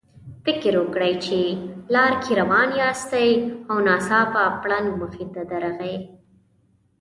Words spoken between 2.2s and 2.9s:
کې روان